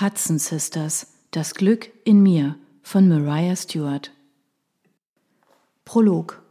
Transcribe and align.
Hudson 0.00 0.40
Sisters 0.40 1.06
Das 1.30 1.54
Glück 1.54 1.88
in 2.02 2.20
mir 2.20 2.56
von 2.82 3.08
Mariah 3.08 3.54
Stewart 3.54 4.10
Prolog 5.84 6.42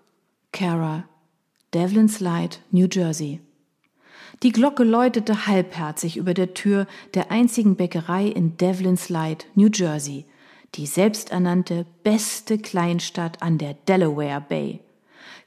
Cara 0.54 1.04
Devlin's 1.74 2.21
Light, 2.21 2.61
New 2.71 2.87
Jersey 2.90 3.42
Die 4.43 4.53
Glocke 4.53 4.85
läutete 4.85 5.45
halbherzig 5.45 6.16
über 6.16 6.33
der 6.33 6.53
Tür 6.53 6.87
der 7.16 7.32
einzigen 7.32 7.75
Bäckerei 7.75 8.27
in 8.27 8.55
Devlin's 8.55 9.09
Light, 9.09 9.46
New 9.55 9.68
Jersey, 9.73 10.25
die 10.75 10.86
selbsternannte 10.86 11.86
beste 12.04 12.57
Kleinstadt 12.57 13.41
an 13.41 13.57
der 13.57 13.73
Delaware 13.73 14.39
Bay. 14.48 14.80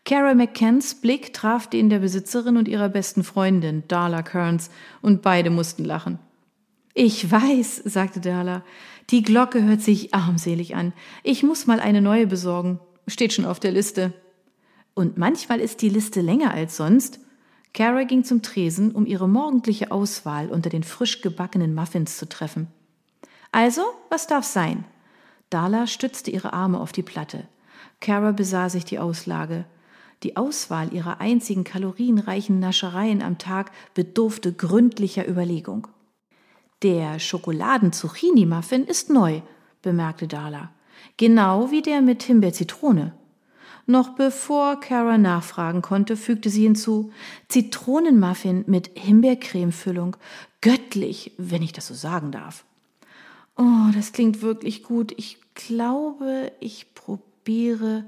Cara 0.05 0.35
McCanns 0.35 0.97
Blick 0.97 1.33
traf 1.33 1.67
den 1.67 1.89
der 1.89 2.01
Besitzerin 2.01 2.59
und 2.59 2.69
ihrer 2.69 2.91
besten 2.91 3.25
Freundin, 3.25 3.85
Darla 3.89 4.21
Kearns, 4.21 4.71
und 5.01 5.23
beide 5.23 5.49
mussten 5.49 5.87
lachen. 5.87 6.19
Ich 6.99 7.31
weiß, 7.31 7.83
sagte 7.85 8.23
Dala. 8.23 8.65
Die 9.11 9.21
Glocke 9.21 9.63
hört 9.63 9.83
sich 9.83 10.15
armselig 10.15 10.77
an. 10.77 10.95
Ich 11.23 11.43
muss 11.43 11.67
mal 11.67 11.79
eine 11.79 12.01
neue 12.01 12.27
besorgen. 12.27 12.81
Steht 13.07 13.35
schon 13.35 13.45
auf 13.45 13.61
der 13.61 13.71
Liste. 13.71 14.15
Und 14.95 15.19
manchmal 15.19 15.61
ist 15.61 15.83
die 15.83 15.91
Liste 15.91 16.23
länger 16.23 16.55
als 16.55 16.79
sonst. 16.79 17.21
Kara 17.75 18.05
ging 18.05 18.25
zum 18.25 18.41
Tresen, 18.41 18.93
um 18.93 19.05
ihre 19.05 19.29
morgendliche 19.29 19.91
Auswahl 19.91 20.49
unter 20.49 20.71
den 20.71 20.85
frisch 20.85 21.21
gebackenen 21.21 21.75
Muffins 21.75 22.17
zu 22.17 22.27
treffen. 22.27 22.69
Also, 23.53 23.83
was 24.09 24.27
darf 24.27 24.47
sein? 24.47 24.87
Dala 25.51 25.87
stützte 25.87 26.31
ihre 26.31 26.55
Arme 26.55 26.81
auf 26.81 26.93
die 26.93 27.03
Platte. 27.03 27.47
Kara 28.01 28.33
besah 28.33 28.71
sich 28.71 28.87
die 28.87 28.99
Auslage. 28.99 29.67
Die 30.23 30.39
Auswahl 30.39 30.95
ihrer 30.95 31.21
einzigen 31.21 31.63
kalorienreichen 31.63 32.59
Naschereien 32.59 33.21
am 33.21 33.37
Tag 33.37 33.71
bedurfte 33.93 34.55
gründlicher 34.55 35.29
Überlegung. 35.29 35.89
Der 36.83 37.19
Schokoladen-Zucchini-Muffin 37.19 38.85
ist 38.85 39.09
neu, 39.09 39.41
bemerkte 39.81 40.29
Darla. 40.29 40.73
Genau 41.17 41.71
wie 41.71 41.81
der 41.81 42.03
mit 42.03 42.23
Himbeer-Zitrone. 42.23 43.15
Noch 43.87 44.11
bevor 44.11 44.79
Kara 44.81 45.17
nachfragen 45.17 45.81
konnte, 45.81 46.19
fügte 46.19 46.51
sie 46.51 46.65
hinzu, 46.65 47.13
Zitronenmuffin 47.49 48.65
mit 48.67 48.91
Himbeercremefüllung. 48.95 50.17
Göttlich, 50.61 51.33
wenn 51.39 51.63
ich 51.63 51.73
das 51.73 51.87
so 51.87 51.95
sagen 51.95 52.31
darf. 52.31 52.65
Oh, 53.57 53.91
das 53.95 54.13
klingt 54.13 54.43
wirklich 54.43 54.83
gut. 54.83 55.15
Ich 55.17 55.39
glaube, 55.55 56.53
ich 56.61 56.95
probiere. 56.95 58.05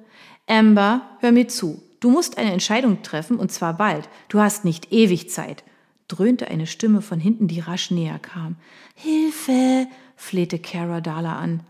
Amber, 0.46 1.08
hör 1.20 1.32
mir 1.32 1.48
zu. 1.48 1.80
Du 2.00 2.10
musst 2.10 2.36
eine 2.36 2.52
Entscheidung 2.52 3.02
treffen, 3.02 3.38
und 3.38 3.50
zwar 3.50 3.74
bald. 3.74 4.10
Du 4.28 4.40
hast 4.40 4.66
nicht 4.66 4.92
ewig 4.92 5.30
Zeit 5.30 5.64
dröhnte 6.08 6.48
eine 6.48 6.66
Stimme 6.66 7.02
von 7.02 7.20
hinten, 7.20 7.48
die 7.48 7.60
rasch 7.60 7.90
näher 7.90 8.18
kam. 8.18 8.56
Hilfe! 8.94 9.86
flehte 10.16 10.58
Kara 10.58 11.00
Dala 11.00 11.38
an. 11.38 11.60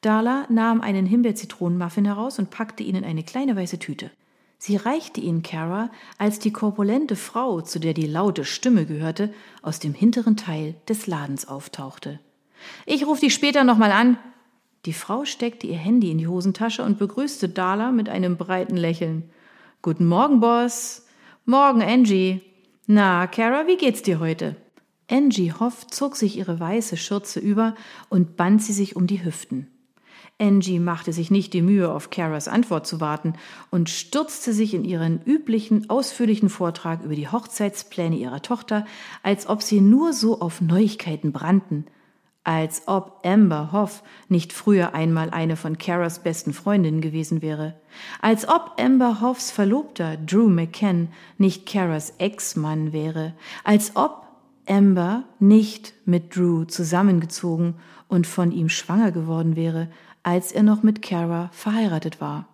Dala 0.00 0.46
nahm 0.50 0.80
einen 0.80 1.06
Himbeerzitronenmuffin 1.06 2.04
heraus 2.04 2.38
und 2.38 2.50
packte 2.50 2.82
ihn 2.82 2.96
in 2.96 3.04
eine 3.04 3.22
kleine 3.22 3.56
weiße 3.56 3.78
Tüte. 3.78 4.10
Sie 4.58 4.76
reichte 4.76 5.20
ihn 5.20 5.42
Kara, 5.42 5.90
als 6.18 6.38
die 6.38 6.52
korpulente 6.52 7.16
Frau, 7.16 7.60
zu 7.60 7.78
der 7.78 7.94
die 7.94 8.06
laute 8.06 8.44
Stimme 8.44 8.86
gehörte, 8.86 9.32
aus 9.62 9.78
dem 9.78 9.94
hinteren 9.94 10.36
Teil 10.36 10.74
des 10.88 11.06
Ladens 11.06 11.46
auftauchte. 11.46 12.18
Ich 12.86 13.06
ruf 13.06 13.20
dich 13.20 13.34
später 13.34 13.64
nochmal 13.64 13.92
an. 13.92 14.18
Die 14.86 14.92
Frau 14.92 15.24
steckte 15.24 15.66
ihr 15.66 15.76
Handy 15.76 16.10
in 16.10 16.18
die 16.18 16.28
Hosentasche 16.28 16.82
und 16.82 16.98
begrüßte 16.98 17.48
Dala 17.48 17.90
mit 17.90 18.08
einem 18.08 18.36
breiten 18.36 18.76
Lächeln. 18.76 19.30
Guten 19.82 20.06
Morgen, 20.06 20.40
Boss. 20.40 21.06
Morgen, 21.46 21.82
Angie. 21.82 22.40
Na, 22.86 23.26
Kara, 23.26 23.66
wie 23.66 23.78
geht's 23.78 24.02
dir 24.02 24.20
heute? 24.20 24.56
Angie 25.10 25.52
Hoff 25.52 25.86
zog 25.86 26.16
sich 26.16 26.36
ihre 26.36 26.60
weiße 26.60 26.98
Schürze 26.98 27.40
über 27.40 27.74
und 28.10 28.36
band 28.36 28.62
sie 28.62 28.74
sich 28.74 28.94
um 28.94 29.06
die 29.06 29.24
Hüften. 29.24 29.68
Angie 30.38 30.80
machte 30.80 31.14
sich 31.14 31.30
nicht 31.30 31.54
die 31.54 31.62
Mühe, 31.62 31.90
auf 31.90 32.10
Caras 32.10 32.46
Antwort 32.46 32.86
zu 32.86 33.00
warten 33.00 33.34
und 33.70 33.88
stürzte 33.88 34.52
sich 34.52 34.74
in 34.74 34.84
ihren 34.84 35.22
üblichen, 35.22 35.88
ausführlichen 35.88 36.50
Vortrag 36.50 37.02
über 37.04 37.14
die 37.14 37.28
Hochzeitspläne 37.28 38.16
ihrer 38.16 38.42
Tochter, 38.42 38.84
als 39.22 39.46
ob 39.46 39.62
sie 39.62 39.80
nur 39.80 40.12
so 40.12 40.42
auf 40.42 40.60
Neuigkeiten 40.60 41.32
brannten 41.32 41.86
als 42.44 42.82
ob 42.86 43.20
Amber 43.24 43.72
Hoff 43.72 44.02
nicht 44.28 44.52
früher 44.52 44.94
einmal 44.94 45.30
eine 45.30 45.56
von 45.56 45.78
Caras 45.78 46.22
besten 46.22 46.52
Freundinnen 46.52 47.00
gewesen 47.00 47.42
wäre, 47.42 47.74
als 48.20 48.46
ob 48.48 48.76
Amber 48.78 49.20
Hoffs 49.20 49.50
Verlobter 49.50 50.18
Drew 50.18 50.48
McCann 50.48 51.08
nicht 51.38 51.66
Caras 51.66 52.14
Ex-Mann 52.18 52.92
wäre, 52.92 53.32
als 53.64 53.96
ob 53.96 54.26
Amber 54.68 55.24
nicht 55.40 55.94
mit 56.04 56.36
Drew 56.36 56.64
zusammengezogen 56.64 57.74
und 58.08 58.26
von 58.26 58.52
ihm 58.52 58.68
schwanger 58.68 59.10
geworden 59.10 59.56
wäre, 59.56 59.88
als 60.22 60.52
er 60.52 60.62
noch 60.62 60.82
mit 60.82 61.02
Cara 61.02 61.50
verheiratet 61.52 62.20
war. 62.20 62.53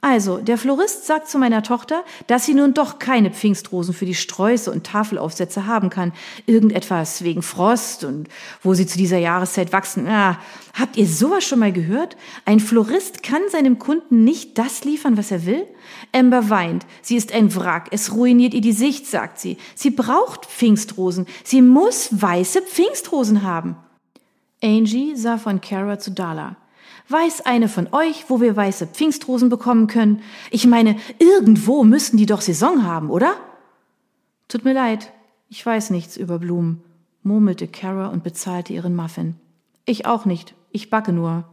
Also, 0.00 0.38
der 0.38 0.58
Florist 0.58 1.06
sagt 1.06 1.28
zu 1.28 1.38
meiner 1.38 1.62
Tochter, 1.62 2.04
dass 2.28 2.46
sie 2.46 2.54
nun 2.54 2.72
doch 2.72 2.98
keine 2.98 3.30
Pfingstrosen 3.30 3.92
für 3.92 4.06
die 4.06 4.14
Sträuße 4.14 4.70
und 4.70 4.84
Tafelaufsätze 4.84 5.66
haben 5.66 5.90
kann. 5.90 6.12
Irgendetwas 6.46 7.24
wegen 7.24 7.42
Frost 7.42 8.04
und 8.04 8.28
wo 8.62 8.74
sie 8.74 8.86
zu 8.86 8.96
dieser 8.96 9.18
Jahreszeit 9.18 9.72
wachsen. 9.72 10.06
Ah, 10.06 10.38
habt 10.78 10.96
ihr 10.96 11.06
sowas 11.06 11.44
schon 11.44 11.58
mal 11.58 11.72
gehört? 11.72 12.16
Ein 12.44 12.60
Florist 12.60 13.22
kann 13.22 13.42
seinem 13.50 13.78
Kunden 13.78 14.22
nicht 14.22 14.56
das 14.58 14.84
liefern, 14.84 15.16
was 15.16 15.32
er 15.32 15.46
will? 15.46 15.66
Amber 16.12 16.48
weint. 16.48 16.86
Sie 17.02 17.16
ist 17.16 17.32
ein 17.32 17.54
Wrack. 17.56 17.88
Es 17.90 18.14
ruiniert 18.14 18.54
ihr 18.54 18.60
die 18.60 18.72
Sicht, 18.72 19.06
sagt 19.06 19.40
sie. 19.40 19.58
Sie 19.74 19.90
braucht 19.90 20.46
Pfingstrosen. 20.46 21.26
Sie 21.42 21.62
muss 21.62 22.08
weiße 22.12 22.62
Pfingstrosen 22.62 23.42
haben. 23.42 23.76
Angie 24.62 25.16
sah 25.16 25.38
von 25.38 25.60
Kara 25.60 25.98
zu 25.98 26.12
Dala. 26.12 26.56
Weiß 27.10 27.40
eine 27.46 27.68
von 27.68 27.88
euch, 27.92 28.28
wo 28.28 28.40
wir 28.40 28.54
weiße 28.54 28.86
Pfingstrosen 28.86 29.48
bekommen 29.48 29.86
können? 29.86 30.22
Ich 30.50 30.66
meine, 30.66 30.96
irgendwo 31.18 31.82
müssten 31.82 32.18
die 32.18 32.26
doch 32.26 32.42
Saison 32.42 32.84
haben, 32.84 33.08
oder? 33.08 33.34
Tut 34.46 34.64
mir 34.64 34.74
leid, 34.74 35.10
ich 35.48 35.64
weiß 35.64 35.88
nichts 35.90 36.18
über 36.18 36.38
Blumen, 36.38 36.82
murmelte 37.22 37.66
Kara 37.66 38.08
und 38.08 38.22
bezahlte 38.24 38.74
ihren 38.74 38.94
Muffin. 38.94 39.36
Ich 39.86 40.04
auch 40.04 40.26
nicht, 40.26 40.54
ich 40.70 40.90
backe 40.90 41.14
nur. 41.14 41.48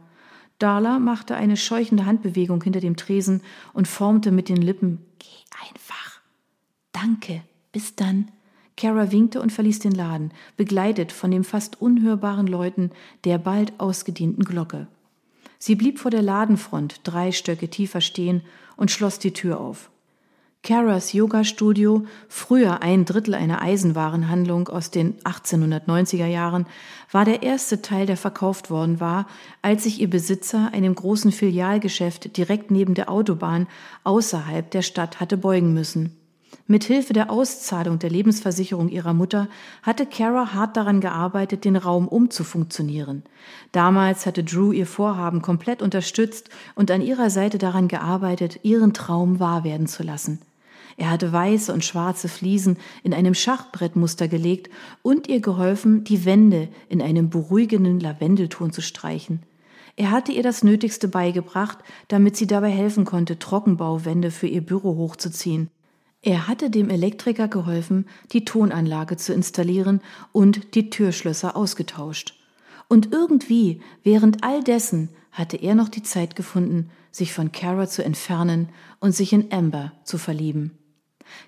Darla 0.58 0.98
machte 0.98 1.36
eine 1.36 1.56
scheuchende 1.56 2.04
Handbewegung 2.04 2.62
hinter 2.62 2.80
dem 2.80 2.96
Tresen 2.96 3.42
und 3.72 3.88
formte 3.88 4.32
mit 4.32 4.50
den 4.50 4.60
Lippen 4.60 5.04
Geh 5.18 5.66
einfach. 5.70 6.20
Danke, 6.92 7.42
bis 7.72 7.96
dann. 7.96 8.30
Kara 8.76 9.10
winkte 9.10 9.40
und 9.40 9.52
verließ 9.52 9.78
den 9.78 9.92
Laden, 9.92 10.32
begleitet 10.58 11.12
von 11.12 11.30
dem 11.30 11.44
fast 11.44 11.80
unhörbaren 11.80 12.46
Läuten 12.46 12.90
der 13.24 13.38
bald 13.38 13.72
ausgedienten 13.80 14.44
Glocke. 14.44 14.86
Sie 15.58 15.74
blieb 15.74 15.98
vor 15.98 16.10
der 16.10 16.22
Ladenfront 16.22 17.00
drei 17.04 17.32
Stöcke 17.32 17.68
tiefer 17.68 18.00
stehen 18.00 18.42
und 18.76 18.90
schloss 18.90 19.18
die 19.18 19.32
Tür 19.32 19.60
auf. 19.60 19.90
Caras 20.66 21.12
Yoga-Studio, 21.12 22.06
früher 22.28 22.82
ein 22.82 23.04
Drittel 23.04 23.34
einer 23.34 23.62
Eisenwarenhandlung 23.62 24.66
aus 24.68 24.90
den 24.90 25.16
1890er 25.20 26.26
Jahren, 26.26 26.66
war 27.12 27.24
der 27.24 27.44
erste 27.44 27.82
Teil, 27.82 28.06
der 28.06 28.16
verkauft 28.16 28.68
worden 28.68 28.98
war, 28.98 29.28
als 29.62 29.84
sich 29.84 30.00
ihr 30.00 30.10
Besitzer 30.10 30.70
einem 30.72 30.96
großen 30.96 31.30
Filialgeschäft 31.30 32.36
direkt 32.36 32.72
neben 32.72 32.94
der 32.94 33.10
Autobahn 33.10 33.68
außerhalb 34.02 34.68
der 34.68 34.82
Stadt 34.82 35.20
hatte 35.20 35.36
beugen 35.36 35.72
müssen. 35.72 36.16
Mit 36.68 36.84
Hilfe 36.84 37.12
der 37.12 37.30
Auszahlung 37.30 37.98
der 38.00 38.10
Lebensversicherung 38.10 38.88
ihrer 38.88 39.14
Mutter 39.14 39.48
hatte 39.82 40.04
Kara 40.04 40.52
hart 40.52 40.76
daran 40.76 41.00
gearbeitet, 41.00 41.64
den 41.64 41.76
Raum 41.76 42.08
umzufunktionieren. 42.08 43.22
Damals 43.70 44.26
hatte 44.26 44.42
Drew 44.42 44.72
ihr 44.72 44.86
Vorhaben 44.86 45.42
komplett 45.42 45.80
unterstützt 45.80 46.50
und 46.74 46.90
an 46.90 47.02
ihrer 47.02 47.30
Seite 47.30 47.58
daran 47.58 47.86
gearbeitet, 47.86 48.60
ihren 48.64 48.94
Traum 48.94 49.38
wahr 49.38 49.62
werden 49.62 49.86
zu 49.86 50.02
lassen. 50.02 50.40
Er 50.96 51.10
hatte 51.10 51.32
weiße 51.32 51.72
und 51.72 51.84
schwarze 51.84 52.28
Fliesen 52.28 52.78
in 53.04 53.12
einem 53.12 53.34
Schachbrettmuster 53.34 54.28
gelegt 54.28 54.70
und 55.02 55.28
ihr 55.28 55.40
geholfen, 55.40 56.04
die 56.04 56.24
Wände 56.24 56.68
in 56.88 57.02
einem 57.02 57.28
beruhigenden 57.28 58.00
Lavendelton 58.00 58.72
zu 58.72 58.80
streichen. 58.80 59.42
Er 59.96 60.10
hatte 60.10 60.32
ihr 60.32 60.42
das 60.42 60.62
Nötigste 60.62 61.08
beigebracht, 61.08 61.78
damit 62.08 62.36
sie 62.36 62.46
dabei 62.46 62.70
helfen 62.70 63.04
konnte, 63.04 63.38
Trockenbauwände 63.38 64.30
für 64.30 64.46
ihr 64.46 64.60
Büro 64.60 64.96
hochzuziehen. 64.96 65.70
Er 66.26 66.48
hatte 66.48 66.70
dem 66.70 66.90
Elektriker 66.90 67.46
geholfen, 67.46 68.04
die 68.32 68.44
Tonanlage 68.44 69.16
zu 69.16 69.32
installieren 69.32 70.00
und 70.32 70.74
die 70.74 70.90
Türschlösser 70.90 71.54
ausgetauscht. 71.56 72.34
Und 72.88 73.12
irgendwie, 73.12 73.80
während 74.02 74.42
all 74.42 74.64
dessen, 74.64 75.10
hatte 75.30 75.56
er 75.56 75.76
noch 75.76 75.88
die 75.88 76.02
Zeit 76.02 76.34
gefunden, 76.34 76.90
sich 77.12 77.32
von 77.32 77.52
Kara 77.52 77.86
zu 77.86 78.04
entfernen 78.04 78.70
und 78.98 79.12
sich 79.12 79.32
in 79.32 79.52
Amber 79.52 79.92
zu 80.02 80.18
verlieben. 80.18 80.76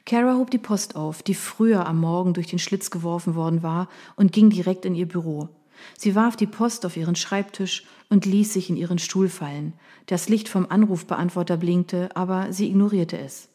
Kara 0.06 0.36
hob 0.36 0.52
die 0.52 0.58
Post 0.58 0.94
auf, 0.94 1.24
die 1.24 1.34
früher 1.34 1.84
am 1.84 1.98
Morgen 1.98 2.32
durch 2.32 2.46
den 2.46 2.60
Schlitz 2.60 2.92
geworfen 2.92 3.34
worden 3.34 3.64
war, 3.64 3.88
und 4.14 4.30
ging 4.30 4.48
direkt 4.48 4.84
in 4.84 4.94
ihr 4.94 5.08
Büro. 5.08 5.48
Sie 5.96 6.14
warf 6.14 6.36
die 6.36 6.46
Post 6.46 6.86
auf 6.86 6.96
ihren 6.96 7.16
Schreibtisch 7.16 7.84
und 8.10 8.26
ließ 8.26 8.52
sich 8.52 8.70
in 8.70 8.76
ihren 8.76 9.00
Stuhl 9.00 9.28
fallen. 9.28 9.72
Das 10.06 10.28
Licht 10.28 10.48
vom 10.48 10.66
Anrufbeantworter 10.70 11.56
blinkte, 11.56 12.14
aber 12.14 12.52
sie 12.52 12.68
ignorierte 12.68 13.18
es. 13.18 13.48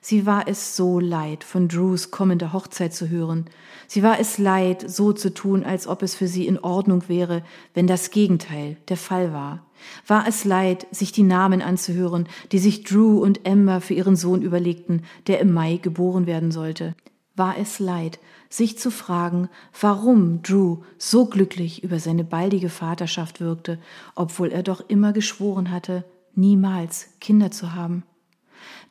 Sie 0.00 0.26
war 0.26 0.46
es 0.48 0.76
so 0.76 1.00
leid, 1.00 1.44
von 1.44 1.66
Drews 1.68 2.10
kommender 2.10 2.52
Hochzeit 2.52 2.92
zu 2.92 3.08
hören. 3.08 3.46
Sie 3.86 4.02
war 4.02 4.20
es 4.20 4.38
leid, 4.38 4.84
so 4.86 5.12
zu 5.12 5.32
tun, 5.32 5.64
als 5.64 5.86
ob 5.86 6.02
es 6.02 6.14
für 6.14 6.28
sie 6.28 6.46
in 6.46 6.58
Ordnung 6.58 7.04
wäre, 7.08 7.42
wenn 7.72 7.86
das 7.86 8.10
Gegenteil 8.10 8.76
der 8.88 8.98
Fall 8.98 9.32
war. 9.32 9.64
War 10.06 10.28
es 10.28 10.44
leid, 10.44 10.86
sich 10.90 11.12
die 11.12 11.22
Namen 11.22 11.62
anzuhören, 11.62 12.28
die 12.52 12.58
sich 12.58 12.84
Drew 12.84 13.18
und 13.18 13.46
Emma 13.46 13.80
für 13.80 13.94
ihren 13.94 14.16
Sohn 14.16 14.42
überlegten, 14.42 15.02
der 15.26 15.40
im 15.40 15.52
Mai 15.52 15.78
geboren 15.78 16.26
werden 16.26 16.50
sollte. 16.50 16.94
War 17.36 17.58
es 17.58 17.78
leid, 17.78 18.20
sich 18.48 18.78
zu 18.78 18.90
fragen, 18.90 19.48
warum 19.80 20.42
Drew 20.42 20.82
so 20.98 21.26
glücklich 21.26 21.82
über 21.82 21.98
seine 21.98 22.24
baldige 22.24 22.68
Vaterschaft 22.68 23.40
wirkte, 23.40 23.78
obwohl 24.14 24.50
er 24.50 24.62
doch 24.62 24.84
immer 24.88 25.12
geschworen 25.12 25.70
hatte, 25.70 26.04
niemals 26.34 27.08
Kinder 27.20 27.50
zu 27.50 27.74
haben. 27.74 28.04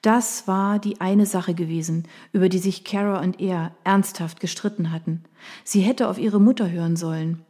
Das 0.04 0.50
war 0.50 0.80
die 0.80 1.00
eine 1.00 1.26
Sache 1.26 1.54
gewesen, 1.54 2.04
über 2.34 2.50
die 2.50 2.58
sich 2.58 2.84
Kara 2.84 3.22
und 3.22 3.40
er 3.40 3.72
ernsthaft 3.86 4.42
gestritten 4.42 4.92
hatten. 4.92 5.24
Sie 5.64 5.80
hätte 5.80 6.10
auf 6.10 6.18
ihre 6.18 6.42
Mutter 6.42 6.70
hören 6.70 6.98
sollen. 6.98 7.42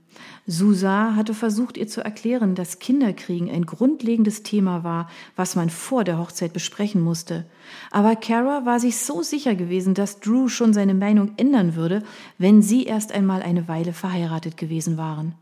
Susa 0.46 1.16
hatte 1.16 1.34
versucht, 1.34 1.78
ihr 1.78 1.88
zu 1.88 2.02
erklären, 2.02 2.54
dass 2.54 2.78
Kinderkriegen 2.78 3.50
ein 3.50 3.66
grundlegendes 3.66 4.44
Thema 4.44 4.84
war, 4.84 5.10
was 5.36 5.56
man 5.56 5.72
vor 5.72 6.04
der 6.04 6.20
Hochzeit 6.20 6.54
besprechen 6.54 7.02
musste. 7.02 7.48
Aber 7.90 8.16
Kara 8.16 8.68
war 8.68 8.80
sich 8.80 8.98
so 8.98 9.24
sicher 9.24 9.56
gewesen, 9.56 9.96
dass 9.96 10.20
Drew 10.20 10.48
schon 10.48 10.74
seine 10.74 10.94
Meinung 10.94 11.32
ändern 11.38 11.74
würde, 11.74 12.04
wenn 12.38 12.62
sie 12.62 12.84
erst 12.84 13.14
einmal 13.14 13.42
eine 13.42 13.68
Weile 13.68 13.94
verheiratet 13.94 14.58
gewesen 14.58 14.96
waren. 14.96 15.34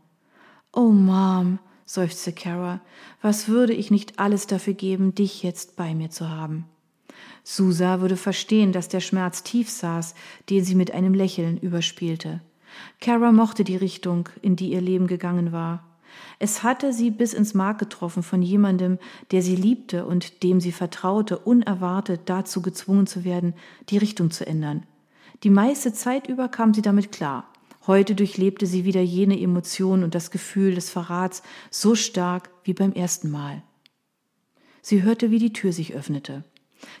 Oh, 0.72 0.88
Mom, 0.88 1.58
seufzte 1.84 2.32
Kara, 2.32 2.80
was 3.20 3.48
würde 3.48 3.74
ich 3.74 3.90
nicht 3.90 4.18
alles 4.18 4.46
dafür 4.46 4.72
geben, 4.72 5.14
dich 5.14 5.42
jetzt 5.42 5.76
bei 5.76 5.94
mir 5.94 6.08
zu 6.08 6.30
haben? 6.30 6.64
Susa 7.44 8.00
würde 8.00 8.16
verstehen, 8.16 8.72
dass 8.72 8.88
der 8.88 9.00
Schmerz 9.00 9.42
tief 9.42 9.68
saß, 9.68 10.14
den 10.50 10.64
sie 10.64 10.74
mit 10.74 10.92
einem 10.92 11.14
Lächeln 11.14 11.58
überspielte. 11.58 12.40
Kara 13.00 13.32
mochte 13.32 13.64
die 13.64 13.76
Richtung, 13.76 14.28
in 14.40 14.56
die 14.56 14.72
ihr 14.72 14.80
Leben 14.80 15.06
gegangen 15.06 15.52
war. 15.52 15.84
Es 16.38 16.62
hatte 16.62 16.92
sie 16.92 17.10
bis 17.10 17.32
ins 17.32 17.54
Mark 17.54 17.78
getroffen 17.78 18.22
von 18.22 18.42
jemandem, 18.42 18.98
der 19.30 19.42
sie 19.42 19.56
liebte 19.56 20.04
und 20.06 20.42
dem 20.42 20.60
sie 20.60 20.72
vertraute, 20.72 21.38
unerwartet 21.38 22.22
dazu 22.26 22.62
gezwungen 22.62 23.06
zu 23.06 23.24
werden, 23.24 23.54
die 23.88 23.98
Richtung 23.98 24.30
zu 24.30 24.46
ändern. 24.46 24.86
Die 25.42 25.50
meiste 25.50 25.92
Zeit 25.92 26.28
über 26.28 26.48
kam 26.48 26.74
sie 26.74 26.82
damit 26.82 27.12
klar. 27.12 27.48
Heute 27.86 28.14
durchlebte 28.14 28.66
sie 28.66 28.84
wieder 28.84 29.00
jene 29.00 29.40
Emotion 29.40 30.04
und 30.04 30.14
das 30.14 30.30
Gefühl 30.30 30.74
des 30.74 30.88
Verrats 30.90 31.42
so 31.70 31.94
stark 31.94 32.50
wie 32.62 32.74
beim 32.74 32.92
ersten 32.92 33.30
Mal. 33.30 33.62
Sie 34.82 35.02
hörte, 35.02 35.30
wie 35.30 35.38
die 35.38 35.52
Tür 35.52 35.72
sich 35.72 35.94
öffnete. 35.94 36.44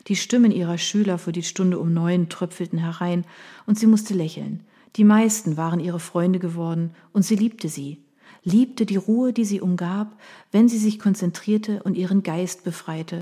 Die 0.08 0.16
Stimmen 0.16 0.52
ihrer 0.52 0.78
Schüler 0.78 1.18
für 1.18 1.32
die 1.32 1.42
Stunde 1.42 1.78
um 1.78 1.92
neun 1.92 2.28
tröpfelten 2.28 2.78
herein, 2.78 3.24
und 3.66 3.78
sie 3.78 3.86
musste 3.86 4.14
lächeln. 4.14 4.60
Die 4.96 5.04
meisten 5.04 5.56
waren 5.56 5.80
ihre 5.80 6.00
Freunde 6.00 6.38
geworden, 6.38 6.94
und 7.12 7.22
sie 7.22 7.36
liebte 7.36 7.68
sie, 7.68 8.02
liebte 8.44 8.86
die 8.86 8.96
Ruhe, 8.96 9.32
die 9.32 9.44
sie 9.44 9.60
umgab, 9.60 10.18
wenn 10.50 10.68
sie 10.68 10.78
sich 10.78 10.98
konzentrierte 10.98 11.82
und 11.82 11.96
ihren 11.96 12.22
Geist 12.22 12.64
befreite. 12.64 13.20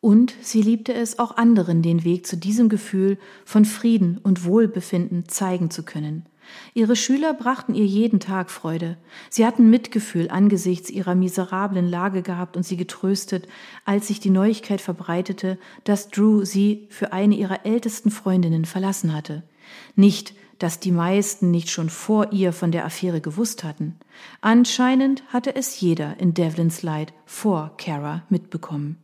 Und 0.00 0.34
sie 0.42 0.62
liebte 0.62 0.94
es, 0.94 1.18
auch 1.18 1.36
anderen 1.36 1.82
den 1.82 2.02
Weg 2.04 2.26
zu 2.26 2.36
diesem 2.36 2.68
Gefühl 2.68 3.18
von 3.44 3.64
Frieden 3.64 4.18
und 4.18 4.44
Wohlbefinden 4.44 5.28
zeigen 5.28 5.70
zu 5.70 5.84
können. 5.84 6.26
Ihre 6.74 6.96
Schüler 6.96 7.34
brachten 7.34 7.74
ihr 7.74 7.84
jeden 7.84 8.20
Tag 8.20 8.50
Freude. 8.50 8.96
Sie 9.30 9.46
hatten 9.46 9.70
Mitgefühl 9.70 10.30
angesichts 10.30 10.90
ihrer 10.90 11.14
miserablen 11.14 11.88
Lage 11.88 12.22
gehabt 12.22 12.56
und 12.56 12.64
sie 12.64 12.76
getröstet, 12.76 13.48
als 13.84 14.08
sich 14.08 14.20
die 14.20 14.30
Neuigkeit 14.30 14.80
verbreitete, 14.80 15.58
dass 15.84 16.08
Drew 16.08 16.44
sie 16.44 16.86
für 16.90 17.12
eine 17.12 17.34
ihrer 17.34 17.66
ältesten 17.66 18.10
Freundinnen 18.10 18.64
verlassen 18.64 19.14
hatte. 19.14 19.42
Nicht, 19.96 20.34
dass 20.58 20.78
die 20.78 20.92
meisten 20.92 21.50
nicht 21.50 21.70
schon 21.70 21.90
vor 21.90 22.32
ihr 22.32 22.52
von 22.52 22.70
der 22.70 22.84
Affäre 22.84 23.20
gewusst 23.20 23.64
hatten. 23.64 23.98
Anscheinend 24.40 25.24
hatte 25.28 25.56
es 25.56 25.80
jeder 25.80 26.20
in 26.20 26.34
Devlins 26.34 26.82
Light 26.82 27.12
vor 27.26 27.72
Kara 27.78 28.22
mitbekommen. 28.28 29.01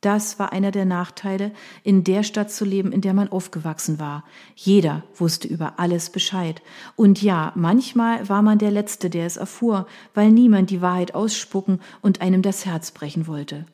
Das 0.00 0.38
war 0.38 0.52
einer 0.52 0.70
der 0.70 0.86
Nachteile, 0.86 1.52
in 1.82 2.04
der 2.04 2.22
Stadt 2.22 2.50
zu 2.50 2.64
leben, 2.64 2.90
in 2.90 3.02
der 3.02 3.12
man 3.12 3.28
aufgewachsen 3.28 3.98
war. 3.98 4.24
Jeder 4.54 5.04
wusste 5.14 5.46
über 5.46 5.78
alles 5.78 6.08
Bescheid. 6.08 6.62
Und 6.96 7.22
ja, 7.22 7.52
manchmal 7.54 8.26
war 8.28 8.40
man 8.40 8.58
der 8.58 8.70
Letzte, 8.70 9.10
der 9.10 9.26
es 9.26 9.36
erfuhr, 9.36 9.86
weil 10.14 10.30
niemand 10.30 10.70
die 10.70 10.80
Wahrheit 10.80 11.14
ausspucken 11.14 11.80
und 12.00 12.22
einem 12.22 12.40
das 12.40 12.64
Herz 12.64 12.92
brechen 12.92 13.26
wollte. 13.26 13.66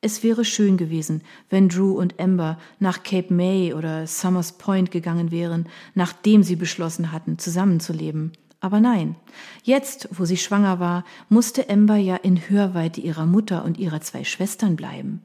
Es 0.00 0.22
wäre 0.22 0.44
schön 0.44 0.76
gewesen, 0.76 1.22
wenn 1.48 1.70
Drew 1.70 1.92
und 1.92 2.20
Amber 2.20 2.58
nach 2.78 3.02
Cape 3.02 3.32
May 3.32 3.72
oder 3.72 4.06
Summers 4.06 4.52
Point 4.52 4.90
gegangen 4.90 5.30
wären, 5.30 5.66
nachdem 5.94 6.42
sie 6.42 6.56
beschlossen 6.56 7.10
hatten, 7.10 7.38
zusammenzuleben. 7.38 8.32
Aber 8.60 8.80
nein, 8.80 9.16
jetzt, 9.62 10.08
wo 10.12 10.24
sie 10.24 10.36
schwanger 10.36 10.78
war, 10.78 11.04
musste 11.28 11.68
Amber 11.68 11.96
ja 11.96 12.16
in 12.16 12.48
Hörweite 12.48 13.00
ihrer 13.00 13.26
Mutter 13.26 13.64
und 13.64 13.78
ihrer 13.78 14.02
zwei 14.02 14.24
Schwestern 14.24 14.76
bleiben. 14.76 15.22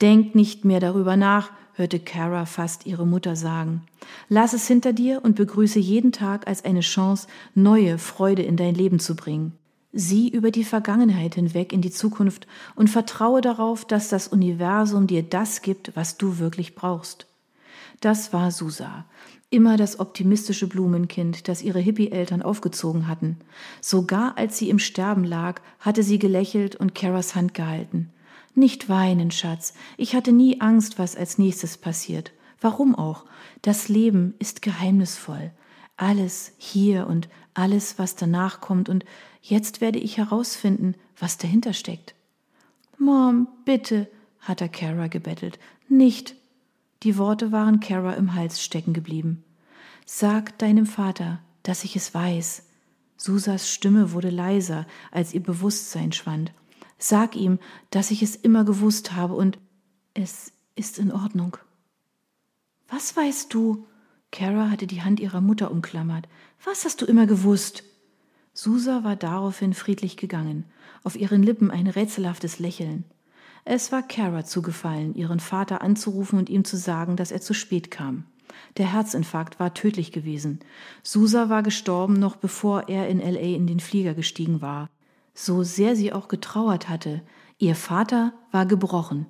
Denk 0.00 0.34
nicht 0.34 0.64
mehr 0.64 0.80
darüber 0.80 1.16
nach, 1.16 1.50
hörte 1.74 2.00
Kara 2.00 2.44
fast 2.44 2.86
ihre 2.86 3.06
Mutter 3.06 3.36
sagen. 3.36 3.82
Lass 4.28 4.52
es 4.52 4.66
hinter 4.66 4.92
dir 4.92 5.20
und 5.22 5.36
begrüße 5.36 5.78
jeden 5.78 6.12
Tag 6.12 6.46
als 6.46 6.64
eine 6.64 6.80
Chance, 6.80 7.28
neue 7.54 7.98
Freude 7.98 8.42
in 8.42 8.56
dein 8.56 8.74
Leben 8.74 8.98
zu 8.98 9.14
bringen. 9.16 9.52
Sieh 9.92 10.28
über 10.28 10.50
die 10.50 10.64
Vergangenheit 10.64 11.36
hinweg 11.36 11.72
in 11.72 11.80
die 11.80 11.90
Zukunft 11.90 12.46
und 12.74 12.90
vertraue 12.90 13.40
darauf, 13.40 13.84
dass 13.84 14.08
das 14.08 14.28
Universum 14.28 15.06
dir 15.06 15.22
das 15.22 15.62
gibt, 15.62 15.96
was 15.96 16.18
du 16.18 16.38
wirklich 16.38 16.74
brauchst. 16.74 17.26
Das 18.00 18.32
war 18.32 18.50
Susa, 18.50 19.06
immer 19.50 19.76
das 19.76 19.98
optimistische 19.98 20.68
Blumenkind, 20.68 21.48
das 21.48 21.62
ihre 21.62 21.80
Hippie-Eltern 21.80 22.42
aufgezogen 22.42 23.08
hatten. 23.08 23.38
Sogar 23.80 24.36
als 24.36 24.58
sie 24.58 24.68
im 24.68 24.78
Sterben 24.78 25.24
lag, 25.24 25.60
hatte 25.80 26.02
sie 26.02 26.18
gelächelt 26.18 26.76
und 26.76 26.94
Karas 26.94 27.34
Hand 27.34 27.54
gehalten. 27.54 28.10
Nicht 28.54 28.88
weinen, 28.88 29.30
Schatz. 29.30 29.74
Ich 29.96 30.14
hatte 30.14 30.32
nie 30.32 30.60
Angst, 30.60 30.98
was 30.98 31.16
als 31.16 31.38
nächstes 31.38 31.78
passiert. 31.78 32.32
Warum 32.60 32.94
auch? 32.94 33.24
Das 33.62 33.88
Leben 33.88 34.34
ist 34.38 34.62
geheimnisvoll. 34.62 35.52
Alles 35.96 36.52
hier 36.58 37.06
und 37.06 37.28
alles, 37.54 37.98
was 37.98 38.16
danach 38.16 38.60
kommt, 38.60 38.88
und 38.88 39.04
jetzt 39.42 39.80
werde 39.80 39.98
ich 39.98 40.16
herausfinden, 40.16 40.94
was 41.18 41.38
dahinter 41.38 41.72
steckt. 41.72 42.14
Mom, 42.98 43.48
bitte, 43.64 44.08
hat 44.40 44.60
er 44.60 44.68
Kara 44.68 45.08
gebettelt. 45.08 45.58
Nicht. 45.88 46.34
Die 47.02 47.16
Worte 47.16 47.52
waren 47.52 47.80
Kara 47.80 48.14
im 48.14 48.34
Hals 48.34 48.62
stecken 48.62 48.92
geblieben. 48.92 49.44
Sag 50.04 50.58
deinem 50.58 50.86
Vater, 50.86 51.40
dass 51.62 51.84
ich 51.84 51.96
es 51.96 52.14
weiß. 52.14 52.64
Susas 53.16 53.70
Stimme 53.70 54.12
wurde 54.12 54.30
leiser, 54.30 54.86
als 55.10 55.34
ihr 55.34 55.42
Bewusstsein 55.42 56.12
schwand. 56.12 56.52
Sag 56.98 57.36
ihm, 57.36 57.60
dass 57.90 58.10
ich 58.10 58.22
es 58.22 58.34
immer 58.34 58.64
gewusst 58.64 59.12
habe 59.12 59.34
und 59.34 59.58
es 60.14 60.52
ist 60.74 60.98
in 60.98 61.12
Ordnung. 61.12 61.56
Was 62.88 63.16
weißt 63.16 63.54
du? 63.54 63.86
Kara 64.32 64.68
hatte 64.70 64.86
die 64.86 65.02
Hand 65.02 65.20
ihrer 65.20 65.40
Mutter 65.40 65.70
umklammert. 65.70 66.28
Was 66.64 66.84
hast 66.84 67.00
du 67.00 67.06
immer 67.06 67.26
gewusst? 67.26 67.84
Susa 68.52 69.04
war 69.04 69.14
daraufhin 69.14 69.74
friedlich 69.74 70.16
gegangen, 70.16 70.64
auf 71.04 71.14
ihren 71.14 71.42
Lippen 71.42 71.70
ein 71.70 71.86
rätselhaftes 71.86 72.58
Lächeln. 72.58 73.04
Es 73.64 73.92
war 73.92 74.02
Kara 74.02 74.44
zugefallen, 74.44 75.14
ihren 75.14 75.40
Vater 75.40 75.82
anzurufen 75.82 76.38
und 76.38 76.50
ihm 76.50 76.64
zu 76.64 76.76
sagen, 76.76 77.16
dass 77.16 77.30
er 77.30 77.40
zu 77.40 77.54
spät 77.54 77.90
kam. 77.90 78.24
Der 78.76 78.92
Herzinfarkt 78.92 79.60
war 79.60 79.74
tödlich 79.74 80.10
gewesen. 80.10 80.58
Susa 81.02 81.48
war 81.48 81.62
gestorben, 81.62 82.14
noch 82.14 82.36
bevor 82.36 82.88
er 82.88 83.08
in 83.08 83.20
LA 83.20 83.54
in 83.54 83.66
den 83.66 83.80
Flieger 83.80 84.14
gestiegen 84.14 84.60
war 84.60 84.88
so 85.38 85.62
sehr 85.62 85.94
sie 85.94 86.12
auch 86.12 86.26
getrauert 86.26 86.88
hatte, 86.88 87.22
ihr 87.58 87.76
Vater 87.76 88.32
war 88.50 88.66
gebrochen. 88.66 89.26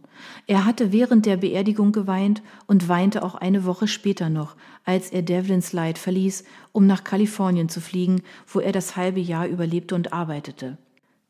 Er 0.47 0.65
hatte 0.65 0.91
während 0.91 1.27
der 1.27 1.37
Beerdigung 1.37 1.93
geweint 1.93 2.43
und 2.67 2.89
weinte 2.89 3.23
auch 3.23 3.35
eine 3.35 3.67
Woche 3.67 3.87
später 3.89 4.31
noch, 4.31 4.57
als 4.87 5.11
er 5.11 5.21
Devlins 5.21 5.75
Light 5.75 5.99
verließ, 5.99 6.45
um 6.73 6.87
nach 6.87 7.05
Kalifornien 7.05 7.69
zu 7.69 7.83
fliegen, 7.83 8.23
wo 8.47 8.59
er 8.59 8.73
das 8.73 8.97
halbe 8.97 9.21
Jahr 9.21 9.47
überlebte 9.47 9.95
und 9.95 10.15
arbeitete. 10.15 10.79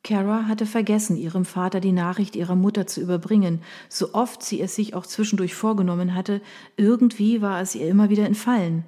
Kara 0.05 0.47
hatte 0.47 0.65
vergessen, 0.65 1.17
ihrem 1.17 1.45
Vater 1.45 1.81
die 1.81 1.91
Nachricht 1.91 2.37
ihrer 2.37 2.55
Mutter 2.55 2.87
zu 2.87 3.01
überbringen, 3.01 3.63
so 3.89 4.15
oft 4.15 4.45
sie 4.45 4.61
es 4.61 4.77
sich 4.77 4.95
auch 4.95 5.07
zwischendurch 5.07 5.57
vorgenommen 5.57 6.15
hatte, 6.15 6.41
irgendwie 6.77 7.43
war 7.43 7.61
es 7.61 7.75
ihr 7.75 7.89
immer 7.89 8.11
wieder 8.11 8.27
entfallen. 8.27 8.85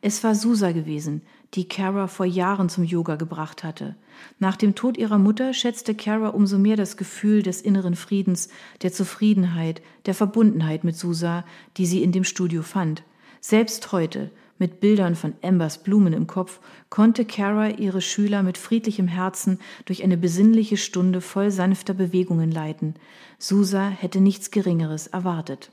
Es 0.00 0.22
war 0.24 0.34
Susa 0.34 0.72
gewesen, 0.72 1.22
die 1.54 1.66
Kara 1.66 2.08
vor 2.08 2.26
Jahren 2.26 2.68
zum 2.68 2.84
Yoga 2.84 3.16
gebracht 3.16 3.64
hatte. 3.64 3.96
Nach 4.38 4.56
dem 4.56 4.74
Tod 4.74 4.98
ihrer 4.98 5.18
Mutter 5.18 5.54
schätzte 5.54 5.94
Kara 5.94 6.28
umso 6.28 6.58
mehr 6.58 6.76
das 6.76 6.96
Gefühl 6.96 7.42
des 7.42 7.60
inneren 7.62 7.94
Friedens, 7.94 8.48
der 8.82 8.92
Zufriedenheit, 8.92 9.80
der 10.06 10.14
Verbundenheit 10.14 10.84
mit 10.84 10.96
Susa, 10.96 11.44
die 11.76 11.86
sie 11.86 12.02
in 12.02 12.12
dem 12.12 12.24
Studio 12.24 12.62
fand. 12.62 13.02
Selbst 13.40 13.92
heute, 13.92 14.30
mit 14.58 14.80
Bildern 14.80 15.14
von 15.14 15.34
Ambers 15.42 15.78
Blumen 15.78 16.12
im 16.12 16.26
Kopf, 16.26 16.60
konnte 16.90 17.24
Kara 17.24 17.70
ihre 17.70 18.00
Schüler 18.00 18.42
mit 18.42 18.58
friedlichem 18.58 19.06
Herzen 19.06 19.60
durch 19.84 20.02
eine 20.02 20.16
besinnliche 20.16 20.76
Stunde 20.76 21.20
voll 21.20 21.50
sanfter 21.50 21.94
Bewegungen 21.94 22.50
leiten. 22.50 22.94
Susa 23.38 23.88
hätte 23.88 24.20
nichts 24.20 24.50
Geringeres 24.50 25.06
erwartet. 25.06 25.70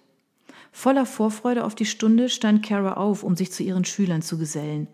Voller 0.71 1.05
Vorfreude 1.05 1.63
auf 1.63 1.73
die 1.73 1.85
Stunde 1.85 2.29
stand 2.29 2.63
Kara 2.63 2.93
auf, 2.93 3.23
um 3.23 3.35
sich 3.35 3.51
zu 3.51 3.63
ihren 3.63 3.85
Schülern 3.85 4.21
zu 4.21 4.37
gesellen. 4.37 4.87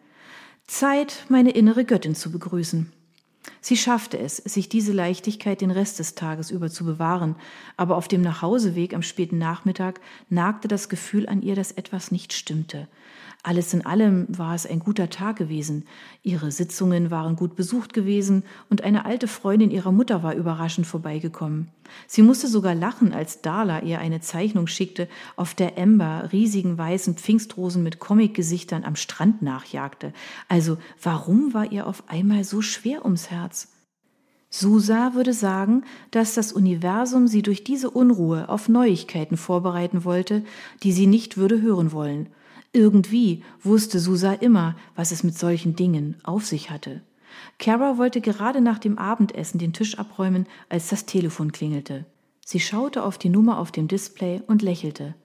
Zeit, 0.71 1.25
meine 1.27 1.51
innere 1.51 1.83
Göttin 1.83 2.15
zu 2.15 2.31
begrüßen. 2.31 2.93
Sie 3.59 3.75
schaffte 3.75 4.17
es, 4.17 4.37
sich 4.37 4.69
diese 4.69 4.93
Leichtigkeit 4.93 5.59
den 5.59 5.69
Rest 5.69 5.99
des 5.99 6.15
Tages 6.15 6.49
über 6.49 6.69
zu 6.69 6.85
bewahren, 6.85 7.35
aber 7.75 7.97
auf 7.97 8.07
dem 8.07 8.21
Nachhauseweg 8.21 8.93
am 8.93 9.01
späten 9.01 9.37
Nachmittag 9.37 9.99
nagte 10.29 10.69
das 10.69 10.87
Gefühl 10.87 11.27
an 11.27 11.41
ihr, 11.41 11.55
dass 11.55 11.73
etwas 11.73 12.09
nicht 12.09 12.31
stimmte. 12.31 12.87
Alles 13.43 13.73
in 13.73 13.83
allem 13.83 14.27
war 14.29 14.53
es 14.53 14.67
ein 14.67 14.77
guter 14.77 15.09
Tag 15.09 15.35
gewesen. 15.35 15.85
Ihre 16.21 16.51
Sitzungen 16.51 17.09
waren 17.09 17.35
gut 17.35 17.55
besucht 17.55 17.91
gewesen 17.91 18.43
und 18.69 18.83
eine 18.83 19.05
alte 19.05 19.27
Freundin 19.27 19.71
ihrer 19.71 19.91
Mutter 19.91 20.21
war 20.21 20.35
überraschend 20.35 20.85
vorbeigekommen. 20.85 21.69
Sie 22.05 22.21
musste 22.21 22.47
sogar 22.47 22.75
lachen, 22.75 23.13
als 23.13 23.41
Darla 23.41 23.81
ihr 23.81 23.99
eine 23.99 24.21
Zeichnung 24.21 24.67
schickte, 24.67 25.07
auf 25.35 25.55
der 25.55 25.79
Ember 25.79 26.29
riesigen 26.31 26.77
weißen 26.77 27.15
Pfingstrosen 27.15 27.81
mit 27.81 27.97
Comicgesichtern 27.97 28.83
am 28.83 28.95
Strand 28.95 29.41
nachjagte. 29.41 30.13
Also 30.47 30.77
warum 31.01 31.55
war 31.55 31.71
ihr 31.71 31.87
auf 31.87 32.03
einmal 32.07 32.43
so 32.43 32.61
schwer 32.61 33.03
ums 33.03 33.31
Herz? 33.31 33.69
Susa 34.51 35.15
würde 35.15 35.33
sagen, 35.33 35.83
dass 36.11 36.35
das 36.35 36.53
Universum 36.53 37.27
sie 37.27 37.41
durch 37.41 37.63
diese 37.63 37.89
Unruhe 37.89 38.49
auf 38.49 38.69
Neuigkeiten 38.69 39.37
vorbereiten 39.37 40.03
wollte, 40.03 40.43
die 40.83 40.91
sie 40.91 41.07
nicht 41.07 41.37
würde 41.37 41.59
hören 41.59 41.91
wollen– 41.91 42.29
irgendwie 42.73 43.43
wusste 43.63 43.99
Susa 43.99 44.33
immer, 44.33 44.75
was 44.95 45.11
es 45.11 45.23
mit 45.23 45.37
solchen 45.37 45.75
Dingen 45.75 46.17
auf 46.23 46.45
sich 46.45 46.69
hatte. 46.69 47.01
Kara 47.59 47.97
wollte 47.97 48.21
gerade 48.21 48.61
nach 48.61 48.79
dem 48.79 48.97
Abendessen 48.97 49.57
den 49.59 49.73
Tisch 49.73 49.97
abräumen, 49.97 50.47
als 50.69 50.89
das 50.89 51.05
Telefon 51.05 51.51
klingelte. 51.51 52.05
Sie 52.45 52.59
schaute 52.59 53.03
auf 53.03 53.17
die 53.17 53.29
Nummer 53.29 53.59
auf 53.59 53.71
dem 53.71 53.87
Display 53.87 54.41
und 54.47 54.61
lächelte. 54.61 55.15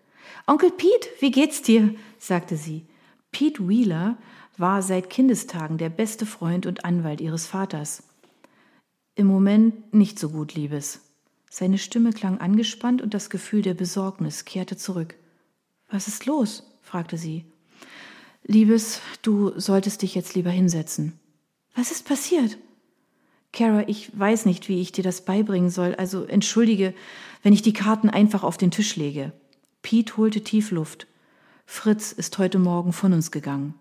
Onkel 0.46 0.70
Pete, 0.70 1.08
wie 1.20 1.30
geht's 1.30 1.62
dir? 1.62 1.94
sagte 2.18 2.56
sie. 2.56 2.86
Pete 3.32 3.68
Wheeler 3.68 4.16
war 4.56 4.82
seit 4.82 5.10
Kindestagen 5.10 5.78
der 5.78 5.90
beste 5.90 6.26
Freund 6.26 6.66
und 6.66 6.84
Anwalt 6.84 7.20
ihres 7.20 7.46
Vaters. 7.46 8.02
Im 9.14 9.26
Moment 9.26 9.94
nicht 9.94 10.18
so 10.18 10.30
gut, 10.30 10.54
Liebes. 10.54 11.00
Seine 11.50 11.78
Stimme 11.78 12.10
klang 12.10 12.38
angespannt 12.38 13.02
und 13.02 13.14
das 13.14 13.30
Gefühl 13.30 13.62
der 13.62 13.74
Besorgnis 13.74 14.44
kehrte 14.44 14.76
zurück. 14.76 15.14
Was 15.88 16.08
ist 16.08 16.26
los? 16.26 16.64
Fragte 16.86 17.18
sie. 17.18 17.44
Liebes, 18.44 19.00
du 19.22 19.58
solltest 19.58 20.02
dich 20.02 20.14
jetzt 20.14 20.34
lieber 20.36 20.50
hinsetzen. 20.50 21.18
Was 21.74 21.90
ist 21.90 22.06
passiert? 22.06 22.58
Kara, 23.52 23.88
ich 23.88 24.16
weiß 24.16 24.46
nicht, 24.46 24.68
wie 24.68 24.80
ich 24.80 24.92
dir 24.92 25.02
das 25.02 25.24
beibringen 25.24 25.70
soll, 25.70 25.96
also 25.96 26.24
entschuldige, 26.24 26.94
wenn 27.42 27.52
ich 27.52 27.62
die 27.62 27.72
Karten 27.72 28.08
einfach 28.08 28.44
auf 28.44 28.56
den 28.56 28.70
Tisch 28.70 28.94
lege. 28.94 29.32
Pete 29.82 30.16
holte 30.16 30.44
tief 30.44 30.70
Luft. 30.70 31.08
Fritz 31.64 32.12
ist 32.12 32.38
heute 32.38 32.60
Morgen 32.60 32.92
von 32.92 33.12
uns 33.12 33.32
gegangen. 33.32 33.74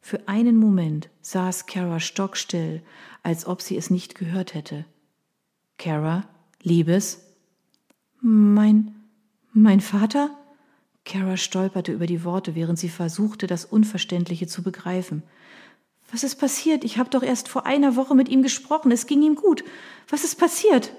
Für 0.00 0.26
einen 0.28 0.56
Moment 0.56 1.10
saß 1.20 1.66
Kara 1.66 2.00
stockstill, 2.00 2.82
als 3.22 3.46
ob 3.46 3.60
sie 3.60 3.76
es 3.76 3.90
nicht 3.90 4.14
gehört 4.14 4.54
hätte. 4.54 4.86
Kara, 5.76 6.26
Liebes? 6.62 7.26
Mein, 8.20 8.94
mein 9.52 9.80
Vater? 9.80 10.37
Kara 11.08 11.36
stolperte 11.36 11.90
über 11.90 12.06
die 12.06 12.22
Worte, 12.22 12.54
während 12.54 12.78
sie 12.78 12.90
versuchte, 12.90 13.46
das 13.46 13.64
Unverständliche 13.64 14.46
zu 14.46 14.62
begreifen. 14.62 15.22
Was 16.12 16.22
ist 16.22 16.36
passiert? 16.36 16.84
Ich 16.84 16.98
habe 16.98 17.10
doch 17.10 17.22
erst 17.22 17.48
vor 17.48 17.66
einer 17.66 17.96
Woche 17.96 18.14
mit 18.14 18.28
ihm 18.28 18.42
gesprochen. 18.42 18.92
Es 18.92 19.06
ging 19.06 19.22
ihm 19.22 19.34
gut. 19.34 19.64
Was 20.08 20.22
ist 20.22 20.36
passiert? 20.36 20.92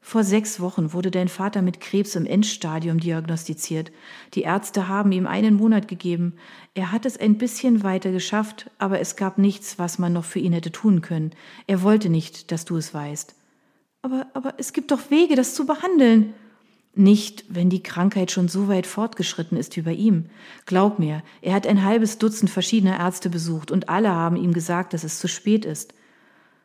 Vor 0.00 0.24
sechs 0.24 0.60
Wochen 0.60 0.94
wurde 0.94 1.10
dein 1.10 1.28
Vater 1.28 1.60
mit 1.60 1.80
Krebs 1.80 2.16
im 2.16 2.24
Endstadium 2.26 2.98
diagnostiziert. 2.98 3.92
Die 4.34 4.42
Ärzte 4.42 4.88
haben 4.88 5.12
ihm 5.12 5.26
einen 5.26 5.54
Monat 5.54 5.88
gegeben. 5.88 6.36
Er 6.74 6.90
hat 6.90 7.04
es 7.04 7.18
ein 7.18 7.36
bisschen 7.36 7.82
weiter 7.82 8.10
geschafft, 8.10 8.70
aber 8.78 9.00
es 9.00 9.16
gab 9.16 9.36
nichts, 9.36 9.78
was 9.78 9.98
man 9.98 10.14
noch 10.14 10.24
für 10.24 10.38
ihn 10.38 10.54
hätte 10.54 10.72
tun 10.72 11.02
können. 11.02 11.32
Er 11.66 11.82
wollte 11.82 12.08
nicht, 12.08 12.50
dass 12.50 12.64
du 12.64 12.76
es 12.76 12.94
weißt. 12.94 13.34
Aber, 14.02 14.26
aber 14.32 14.54
es 14.56 14.72
gibt 14.72 14.90
doch 14.90 15.10
Wege, 15.10 15.36
das 15.36 15.54
zu 15.54 15.66
behandeln. 15.66 16.32
Nicht, 16.94 17.44
wenn 17.48 17.70
die 17.70 17.82
Krankheit 17.82 18.30
schon 18.30 18.48
so 18.48 18.68
weit 18.68 18.86
fortgeschritten 18.86 19.56
ist 19.56 19.76
wie 19.76 19.82
bei 19.82 19.92
ihm. 19.92 20.26
Glaub 20.66 20.98
mir, 20.98 21.22
er 21.40 21.54
hat 21.54 21.66
ein 21.66 21.84
halbes 21.84 22.18
Dutzend 22.18 22.50
verschiedener 22.50 22.98
Ärzte 22.98 23.30
besucht 23.30 23.70
und 23.70 23.88
alle 23.88 24.10
haben 24.10 24.36
ihm 24.36 24.52
gesagt, 24.52 24.92
dass 24.92 25.04
es 25.04 25.20
zu 25.20 25.28
spät 25.28 25.64
ist. 25.64 25.94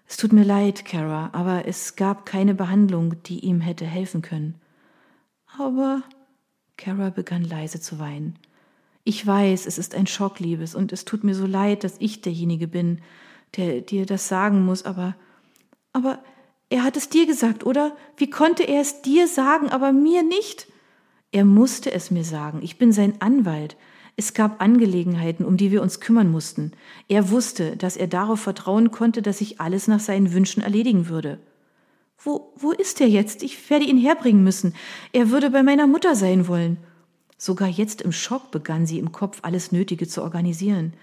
Es 0.07 0.17
tut 0.17 0.33
mir 0.33 0.43
leid, 0.43 0.85
Kara, 0.85 1.29
aber 1.33 1.67
es 1.67 1.95
gab 1.95 2.25
keine 2.25 2.55
Behandlung, 2.55 3.21
die 3.23 3.39
ihm 3.39 3.61
hätte 3.61 3.85
helfen 3.85 4.21
können. 4.21 4.55
Aber 5.57 6.01
Kara 6.77 7.09
begann 7.11 7.43
leise 7.43 7.79
zu 7.79 7.99
weinen. 7.99 8.37
Ich 9.03 9.25
weiß, 9.25 9.67
es 9.67 9.77
ist 9.77 9.93
ein 9.93 10.07
Schock, 10.07 10.39
Liebes, 10.39 10.73
und 10.73 10.91
es 10.91 11.05
tut 11.05 11.23
mir 11.23 11.35
so 11.35 11.45
leid, 11.45 11.83
dass 11.83 11.95
ich 11.99 12.21
derjenige 12.21 12.67
bin, 12.67 13.01
der 13.55 13.81
dir 13.81 14.05
das 14.05 14.27
sagen 14.27 14.65
muss, 14.65 14.85
aber 14.85 15.15
aber 15.95 16.19
er 16.69 16.83
hat 16.83 16.97
es 16.97 17.09
dir 17.09 17.25
gesagt, 17.27 17.65
oder? 17.65 17.95
Wie 18.17 18.29
konnte 18.29 18.63
er 18.63 18.81
es 18.81 19.01
dir 19.01 19.27
sagen, 19.27 19.69
aber 19.69 19.91
mir 19.91 20.23
nicht? 20.23 20.67
Er 21.31 21.45
musste 21.45 21.91
es 21.91 22.11
mir 22.11 22.23
sagen. 22.23 22.59
Ich 22.63 22.77
bin 22.77 22.91
sein 22.91 23.19
Anwalt. 23.19 23.77
Es 24.15 24.33
gab 24.33 24.61
Angelegenheiten, 24.61 25.45
um 25.45 25.57
die 25.57 25.71
wir 25.71 25.81
uns 25.81 25.99
kümmern 25.99 26.31
mussten. 26.31 26.71
Er 27.09 27.29
wusste, 27.29 27.75
dass 27.75 27.97
er 27.97 28.07
darauf 28.07 28.39
vertrauen 28.39 28.91
konnte, 28.91 29.21
dass 29.21 29.41
ich 29.41 29.59
alles 29.59 29.87
nach 29.87 29.99
seinen 29.99 30.33
Wünschen 30.33 30.63
erledigen 30.63 31.09
würde. 31.09 31.39
Wo, 32.17 32.53
wo 32.55 32.71
ist 32.71 33.01
er 33.01 33.07
jetzt? 33.07 33.43
Ich 33.43 33.69
werde 33.69 33.85
ihn 33.85 33.97
herbringen 33.97 34.43
müssen. 34.43 34.73
Er 35.11 35.29
würde 35.29 35.49
bei 35.49 35.63
meiner 35.63 35.85
Mutter 35.85 36.15
sein 36.15 36.47
wollen. 36.47 36.77
Sogar 37.37 37.67
jetzt 37.67 38.01
im 38.01 38.13
Schock 38.13 38.51
begann 38.51 38.85
sie 38.85 38.99
im 38.99 39.11
Kopf 39.11 39.39
alles 39.41 39.73
Nötige 39.73 40.07
zu 40.07 40.23
organisieren. 40.23 40.93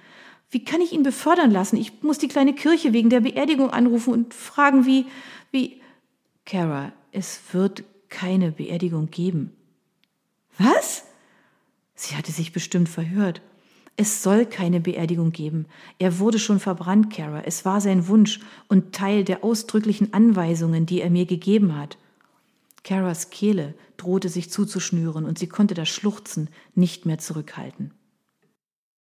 Wie 0.52 0.62
kann 0.62 0.82
ich 0.82 0.92
ihn 0.92 1.02
befördern 1.02 1.50
lassen? 1.50 1.78
Ich 1.78 2.02
muss 2.02 2.18
die 2.18 2.28
kleine 2.28 2.54
Kirche 2.54 2.92
wegen 2.92 3.08
der 3.08 3.20
Beerdigung 3.20 3.70
anrufen 3.70 4.12
und 4.12 4.34
fragen, 4.34 4.84
wie, 4.84 5.06
wie, 5.50 5.80
Kara, 6.44 6.92
es 7.10 7.40
wird 7.52 7.84
keine 8.10 8.52
Beerdigung 8.52 9.10
geben. 9.10 9.56
Was? 10.58 11.04
Sie 11.94 12.16
hatte 12.16 12.32
sich 12.32 12.52
bestimmt 12.52 12.90
verhört. 12.90 13.40
Es 13.96 14.22
soll 14.22 14.44
keine 14.44 14.80
Beerdigung 14.80 15.32
geben. 15.32 15.64
Er 15.98 16.18
wurde 16.18 16.38
schon 16.38 16.60
verbrannt, 16.60 17.10
Kara. 17.10 17.42
Es 17.44 17.64
war 17.64 17.80
sein 17.80 18.06
Wunsch 18.06 18.40
und 18.68 18.94
Teil 18.94 19.24
der 19.24 19.44
ausdrücklichen 19.44 20.12
Anweisungen, 20.12 20.84
die 20.84 21.00
er 21.00 21.08
mir 21.08 21.24
gegeben 21.24 21.78
hat. 21.78 21.96
Karas 22.84 23.30
Kehle 23.30 23.72
drohte 23.96 24.28
sich 24.28 24.50
zuzuschnüren 24.50 25.24
und 25.24 25.38
sie 25.38 25.46
konnte 25.46 25.72
das 25.72 25.88
Schluchzen 25.88 26.50
nicht 26.74 27.06
mehr 27.06 27.18
zurückhalten. 27.18 27.92